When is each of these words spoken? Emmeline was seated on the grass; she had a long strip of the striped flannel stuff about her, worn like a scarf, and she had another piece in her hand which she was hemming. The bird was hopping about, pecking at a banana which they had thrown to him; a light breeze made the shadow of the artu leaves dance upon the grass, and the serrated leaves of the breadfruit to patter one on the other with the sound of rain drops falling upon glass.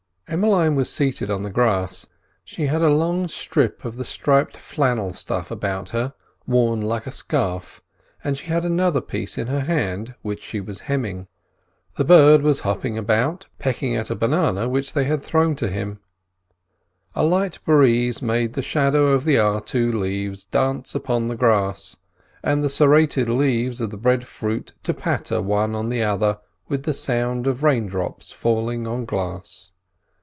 Emmeline 0.27 0.75
was 0.75 0.89
seated 0.89 1.29
on 1.29 1.41
the 1.41 1.49
grass; 1.49 2.07
she 2.45 2.67
had 2.67 2.81
a 2.81 2.87
long 2.87 3.27
strip 3.27 3.83
of 3.83 3.97
the 3.97 4.05
striped 4.05 4.55
flannel 4.55 5.11
stuff 5.11 5.51
about 5.51 5.89
her, 5.89 6.13
worn 6.47 6.79
like 6.79 7.05
a 7.05 7.11
scarf, 7.11 7.81
and 8.23 8.37
she 8.37 8.45
had 8.45 8.63
another 8.63 9.01
piece 9.01 9.37
in 9.37 9.47
her 9.47 9.59
hand 9.59 10.15
which 10.21 10.41
she 10.41 10.61
was 10.61 10.79
hemming. 10.87 11.27
The 11.97 12.05
bird 12.05 12.43
was 12.43 12.61
hopping 12.61 12.97
about, 12.97 13.47
pecking 13.59 13.93
at 13.97 14.09
a 14.09 14.15
banana 14.15 14.69
which 14.69 14.93
they 14.93 15.03
had 15.03 15.21
thrown 15.21 15.53
to 15.57 15.67
him; 15.67 15.99
a 17.13 17.25
light 17.25 17.59
breeze 17.65 18.21
made 18.21 18.53
the 18.53 18.61
shadow 18.61 19.07
of 19.07 19.25
the 19.25 19.35
artu 19.35 19.91
leaves 19.93 20.45
dance 20.45 20.95
upon 20.95 21.27
the 21.27 21.35
grass, 21.35 21.97
and 22.41 22.63
the 22.63 22.69
serrated 22.69 23.27
leaves 23.27 23.81
of 23.81 23.89
the 23.89 23.97
breadfruit 23.97 24.71
to 24.83 24.93
patter 24.93 25.41
one 25.41 25.75
on 25.75 25.89
the 25.89 26.01
other 26.01 26.39
with 26.69 26.83
the 26.83 26.93
sound 26.93 27.47
of 27.47 27.63
rain 27.63 27.85
drops 27.85 28.31
falling 28.31 28.85
upon 28.87 29.03
glass. 29.03 29.71